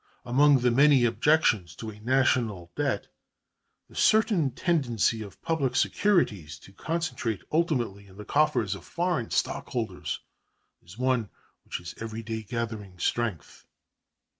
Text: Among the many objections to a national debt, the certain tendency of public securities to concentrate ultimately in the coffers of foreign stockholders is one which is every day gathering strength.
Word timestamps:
Among 0.25 0.57
the 0.61 0.71
many 0.71 1.05
objections 1.05 1.75
to 1.75 1.91
a 1.91 1.99
national 1.99 2.71
debt, 2.75 3.09
the 3.87 3.93
certain 3.95 4.49
tendency 4.49 5.21
of 5.21 5.39
public 5.43 5.75
securities 5.75 6.57
to 6.61 6.73
concentrate 6.73 7.43
ultimately 7.51 8.07
in 8.07 8.17
the 8.17 8.25
coffers 8.25 8.73
of 8.73 8.83
foreign 8.83 9.29
stockholders 9.29 10.19
is 10.81 10.97
one 10.97 11.29
which 11.65 11.79
is 11.79 11.93
every 11.99 12.23
day 12.23 12.41
gathering 12.41 12.97
strength. 12.97 13.67